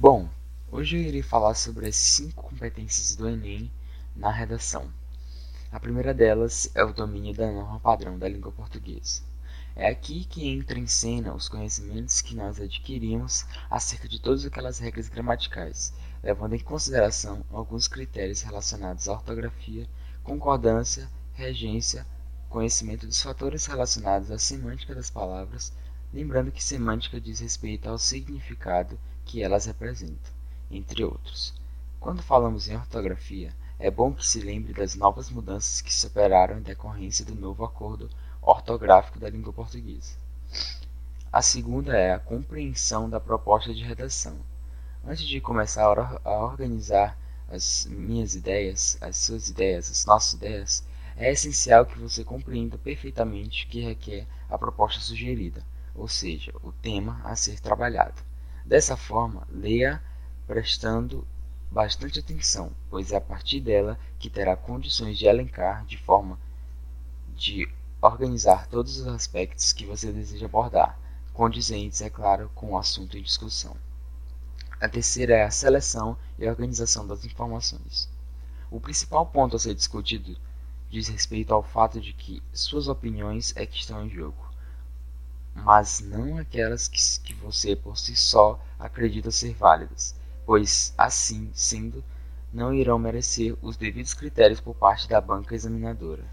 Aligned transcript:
Bom, 0.00 0.28
hoje 0.70 0.96
eu 0.96 1.02
irei 1.02 1.22
falar 1.22 1.54
sobre 1.54 1.88
as 1.88 1.96
cinco 1.96 2.44
competências 2.44 3.16
do 3.16 3.28
Enem 3.28 3.68
na 4.14 4.30
redação. 4.30 4.88
A 5.72 5.80
primeira 5.80 6.14
delas 6.14 6.70
é 6.72 6.84
o 6.84 6.92
domínio 6.92 7.34
da 7.34 7.50
norma 7.50 7.80
padrão 7.80 8.16
da 8.16 8.28
língua 8.28 8.52
portuguesa. 8.52 9.22
É 9.74 9.88
aqui 9.88 10.24
que 10.24 10.46
entra 10.46 10.78
em 10.78 10.86
cena 10.86 11.34
os 11.34 11.48
conhecimentos 11.48 12.20
que 12.20 12.36
nós 12.36 12.60
adquirimos 12.60 13.44
acerca 13.68 14.06
de 14.06 14.22
todas 14.22 14.44
aquelas 14.44 14.78
regras 14.78 15.08
gramaticais, 15.08 15.92
levando 16.22 16.54
em 16.54 16.60
consideração 16.60 17.44
alguns 17.50 17.88
critérios 17.88 18.42
relacionados 18.42 19.08
à 19.08 19.14
ortografia, 19.14 19.88
concordância, 20.22 21.10
regência, 21.34 22.06
conhecimento 22.48 23.04
dos 23.04 23.20
fatores 23.20 23.66
relacionados 23.66 24.30
à 24.30 24.38
semântica 24.38 24.94
das 24.94 25.10
palavras, 25.10 25.72
lembrando 26.14 26.52
que 26.52 26.62
semântica 26.62 27.20
diz 27.20 27.40
respeito 27.40 27.88
ao 27.88 27.98
significado 27.98 28.96
que 29.28 29.42
elas 29.42 29.66
representam, 29.66 30.32
entre 30.70 31.04
outros. 31.04 31.52
Quando 32.00 32.22
falamos 32.22 32.66
em 32.66 32.76
ortografia, 32.76 33.54
é 33.78 33.90
bom 33.90 34.14
que 34.14 34.26
se 34.26 34.40
lembre 34.40 34.72
das 34.72 34.94
novas 34.94 35.28
mudanças 35.28 35.82
que 35.82 35.92
se 35.92 36.06
operaram 36.06 36.58
em 36.58 36.62
decorrência 36.62 37.26
do 37.26 37.34
novo 37.34 37.62
acordo 37.62 38.08
ortográfico 38.40 39.18
da 39.18 39.28
língua 39.28 39.52
portuguesa. 39.52 40.16
A 41.30 41.42
segunda 41.42 41.94
é 41.94 42.14
a 42.14 42.18
compreensão 42.18 43.10
da 43.10 43.20
proposta 43.20 43.74
de 43.74 43.84
redação. 43.84 44.38
Antes 45.06 45.28
de 45.28 45.42
começar 45.42 45.84
a 46.24 46.44
organizar 46.44 47.14
as 47.50 47.84
minhas 47.84 48.34
ideias, 48.34 48.96
as 48.98 49.18
suas 49.18 49.50
ideias, 49.50 49.90
as 49.90 50.06
nossas 50.06 50.32
ideias, 50.32 50.84
é 51.18 51.30
essencial 51.30 51.84
que 51.84 51.98
você 51.98 52.24
compreenda 52.24 52.78
perfeitamente 52.78 53.66
o 53.66 53.68
que 53.68 53.82
requer 53.82 54.26
a 54.48 54.56
proposta 54.56 55.00
sugerida, 55.02 55.62
ou 55.94 56.08
seja, 56.08 56.50
o 56.62 56.72
tema 56.72 57.20
a 57.24 57.36
ser 57.36 57.60
trabalhado. 57.60 58.27
Dessa 58.68 58.98
forma, 58.98 59.48
leia 59.50 59.98
prestando 60.46 61.26
bastante 61.70 62.18
atenção, 62.18 62.70
pois 62.90 63.12
é 63.12 63.16
a 63.16 63.20
partir 63.20 63.60
dela 63.60 63.98
que 64.18 64.28
terá 64.28 64.54
condições 64.58 65.16
de 65.16 65.24
elencar 65.24 65.86
de 65.86 65.96
forma 65.96 66.38
de 67.34 67.66
organizar 68.02 68.66
todos 68.66 69.00
os 69.00 69.06
aspectos 69.06 69.72
que 69.72 69.86
você 69.86 70.12
deseja 70.12 70.44
abordar, 70.44 70.98
condizentes, 71.32 72.02
é 72.02 72.10
claro, 72.10 72.50
com 72.54 72.72
o 72.72 72.78
assunto 72.78 73.16
em 73.16 73.22
discussão. 73.22 73.74
A 74.78 74.86
terceira 74.86 75.34
é 75.34 75.44
a 75.44 75.50
seleção 75.50 76.14
e 76.38 76.46
organização 76.46 77.06
das 77.06 77.24
informações. 77.24 78.06
O 78.70 78.78
principal 78.78 79.24
ponto 79.24 79.56
a 79.56 79.58
ser 79.58 79.74
discutido 79.74 80.36
diz 80.90 81.08
respeito 81.08 81.54
ao 81.54 81.62
fato 81.62 82.02
de 82.02 82.12
que 82.12 82.42
suas 82.52 82.86
opiniões 82.86 83.56
é 83.56 83.64
que 83.64 83.78
estão 83.78 84.04
em 84.04 84.10
jogo 84.10 84.47
mas 85.64 86.00
não 86.00 86.38
aquelas 86.38 86.88
que, 86.88 86.98
que 87.20 87.34
você 87.34 87.74
por 87.74 87.98
si 87.98 88.14
só 88.14 88.60
acredita 88.78 89.30
ser 89.30 89.54
válidas, 89.54 90.14
pois, 90.46 90.94
assim 90.96 91.50
sendo, 91.52 92.04
não 92.52 92.72
irão 92.72 92.98
merecer 92.98 93.56
os 93.60 93.76
devidos 93.76 94.14
critérios 94.14 94.60
por 94.60 94.74
parte 94.74 95.08
da 95.08 95.20
banca 95.20 95.54
examinadora. 95.54 96.24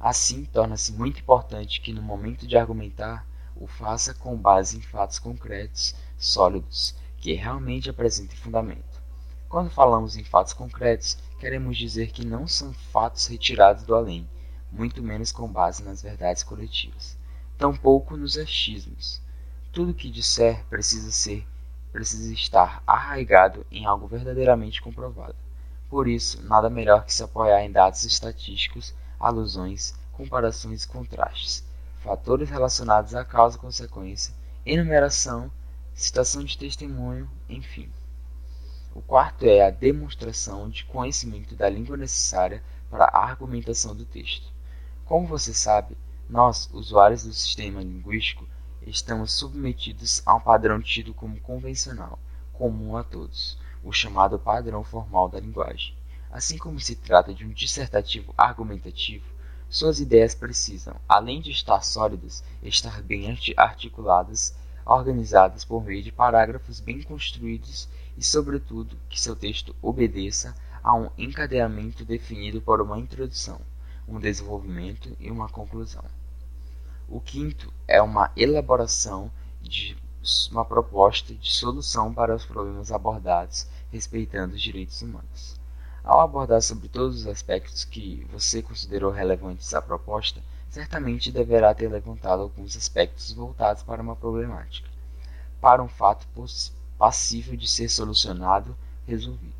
Assim, 0.00 0.44
torna-se 0.44 0.92
muito 0.92 1.20
importante 1.20 1.80
que, 1.80 1.92
no 1.92 2.02
momento 2.02 2.46
de 2.46 2.56
argumentar, 2.56 3.26
o 3.54 3.66
faça 3.66 4.14
com 4.14 4.36
base 4.36 4.78
em 4.78 4.82
fatos 4.82 5.18
concretos, 5.18 5.94
sólidos, 6.18 6.96
que 7.18 7.34
realmente 7.34 7.90
apresentem 7.90 8.36
fundamento. 8.36 9.00
Quando 9.48 9.70
falamos 9.70 10.16
em 10.16 10.24
fatos 10.24 10.54
concretos, 10.54 11.18
queremos 11.38 11.76
dizer 11.76 12.10
que 12.10 12.26
não 12.26 12.48
são 12.48 12.72
fatos 12.72 13.26
retirados 13.26 13.84
do 13.84 13.94
além, 13.94 14.28
muito 14.72 15.02
menos 15.02 15.30
com 15.30 15.46
base 15.46 15.84
nas 15.84 16.02
verdades 16.02 16.42
coletivas 16.42 17.20
tampouco 17.62 18.16
nos 18.16 18.36
achismos. 18.36 19.22
Tudo 19.70 19.94
que 19.94 20.10
disser 20.10 20.64
precisa 20.64 21.12
ser, 21.12 21.46
precisa 21.92 22.32
estar 22.34 22.82
arraigado 22.84 23.64
em 23.70 23.86
algo 23.86 24.08
verdadeiramente 24.08 24.82
comprovado. 24.82 25.36
Por 25.88 26.08
isso, 26.08 26.42
nada 26.42 26.68
melhor 26.68 27.04
que 27.04 27.14
se 27.14 27.22
apoiar 27.22 27.62
em 27.62 27.70
dados 27.70 28.02
estatísticos, 28.02 28.92
alusões, 29.20 29.94
comparações 30.10 30.82
e 30.82 30.88
contrastes, 30.88 31.64
fatores 32.00 32.50
relacionados 32.50 33.14
à 33.14 33.24
causa 33.24 33.56
e 33.56 33.60
consequência, 33.60 34.34
enumeração, 34.66 35.48
citação 35.94 36.42
de 36.42 36.58
testemunho, 36.58 37.30
enfim. 37.48 37.88
O 38.92 39.00
quarto 39.00 39.44
é 39.44 39.64
a 39.64 39.70
demonstração 39.70 40.68
de 40.68 40.84
conhecimento 40.86 41.54
da 41.54 41.70
língua 41.70 41.96
necessária 41.96 42.60
para 42.90 43.04
a 43.04 43.22
argumentação 43.22 43.94
do 43.94 44.04
texto. 44.04 44.52
Como 45.04 45.28
você 45.28 45.54
sabe, 45.54 45.96
nós, 46.32 46.66
usuários 46.72 47.24
do 47.24 47.32
sistema 47.34 47.82
linguístico, 47.82 48.48
estamos 48.86 49.34
submetidos 49.34 50.22
a 50.24 50.34
um 50.34 50.40
padrão 50.40 50.80
tido 50.80 51.12
como 51.12 51.38
convencional, 51.38 52.18
comum 52.54 52.96
a 52.96 53.04
todos, 53.04 53.58
o 53.84 53.92
chamado 53.92 54.38
padrão 54.38 54.82
formal 54.82 55.28
da 55.28 55.38
linguagem. 55.38 55.94
Assim 56.30 56.56
como 56.56 56.80
se 56.80 56.96
trata 56.96 57.34
de 57.34 57.44
um 57.44 57.50
dissertativo 57.50 58.32
argumentativo, 58.34 59.26
suas 59.68 60.00
ideias 60.00 60.34
precisam, 60.34 60.96
além 61.06 61.38
de 61.38 61.50
estar 61.50 61.82
sólidas, 61.82 62.42
estar 62.62 63.02
bem 63.02 63.38
articuladas, 63.54 64.54
organizadas 64.86 65.66
por 65.66 65.84
meio 65.84 66.02
de 66.02 66.10
parágrafos 66.10 66.80
bem 66.80 67.02
construídos 67.02 67.90
e, 68.16 68.24
sobretudo, 68.24 68.96
que 69.10 69.20
seu 69.20 69.36
texto 69.36 69.76
obedeça 69.82 70.56
a 70.82 70.94
um 70.94 71.10
encadeamento 71.18 72.06
definido 72.06 72.62
por 72.62 72.80
uma 72.80 72.98
introdução, 72.98 73.60
um 74.08 74.18
desenvolvimento 74.18 75.14
e 75.20 75.30
uma 75.30 75.46
conclusão. 75.50 76.02
O 77.08 77.20
quinto 77.20 77.72
é 77.86 78.00
uma 78.00 78.30
elaboração 78.36 79.30
de 79.60 79.96
uma 80.50 80.64
proposta 80.64 81.34
de 81.34 81.50
solução 81.50 82.12
para 82.14 82.34
os 82.34 82.44
problemas 82.44 82.92
abordados, 82.92 83.66
respeitando 83.90 84.54
os 84.54 84.62
direitos 84.62 85.02
humanos. 85.02 85.60
Ao 86.04 86.20
abordar 86.20 86.62
sobre 86.62 86.88
todos 86.88 87.20
os 87.20 87.26
aspectos 87.26 87.84
que 87.84 88.26
você 88.30 88.62
considerou 88.62 89.10
relevantes 89.10 89.74
à 89.74 89.82
proposta, 89.82 90.42
certamente 90.70 91.30
deverá 91.30 91.74
ter 91.74 91.88
levantado 91.88 92.42
alguns 92.42 92.76
aspectos 92.76 93.32
voltados 93.32 93.82
para 93.82 94.02
uma 94.02 94.16
problemática, 94.16 94.88
para 95.60 95.82
um 95.82 95.88
fato 95.88 96.26
passível 96.98 97.56
de 97.56 97.68
ser 97.68 97.88
solucionado, 97.88 98.76
resolvido. 99.06 99.52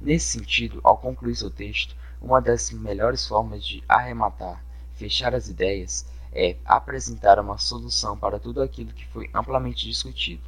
Nesse 0.00 0.38
sentido, 0.38 0.80
ao 0.82 0.98
concluir 0.98 1.36
seu 1.36 1.50
texto, 1.50 1.94
uma 2.20 2.40
das 2.40 2.70
melhores 2.70 3.26
formas 3.26 3.64
de 3.64 3.84
arrematar, 3.88 4.64
fechar 4.94 5.34
as 5.34 5.48
ideias, 5.48 6.06
é 6.32 6.56
apresentar 6.64 7.38
uma 7.38 7.58
solução 7.58 8.16
para 8.16 8.38
tudo 8.38 8.62
aquilo 8.62 8.92
que 8.92 9.06
foi 9.08 9.28
amplamente 9.34 9.86
discutido. 9.86 10.42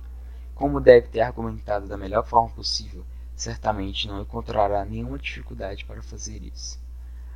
Como 0.54 0.80
deve 0.80 1.08
ter 1.08 1.20
argumentado 1.20 1.86
da 1.86 1.96
melhor 1.96 2.24
forma 2.26 2.50
possível, 2.50 3.04
certamente 3.36 4.08
não 4.08 4.22
encontrará 4.22 4.84
nenhuma 4.84 5.18
dificuldade 5.18 5.84
para 5.84 6.02
fazer 6.02 6.42
isso. 6.42 6.78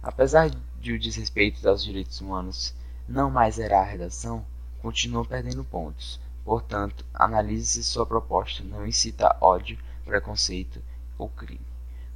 Apesar 0.03 0.51
de 0.81 0.93
o 0.93 0.99
desrespeito 0.99 1.69
aos 1.69 1.83
direitos 1.83 2.21
humanos 2.21 2.75
não 3.09 3.31
mais 3.31 3.59
era 3.59 3.81
a 3.81 3.85
redação, 3.85 4.45
continua 4.81 5.25
perdendo 5.25 5.65
pontos. 5.65 6.21
Portanto, 6.45 7.05
analise 7.13 7.67
se 7.67 7.85
sua 7.85 8.07
proposta 8.07 8.63
não 8.63 8.87
incita 8.87 9.37
ódio, 9.41 9.79
preconceito 10.05 10.81
ou 11.19 11.29
crime. 11.29 11.61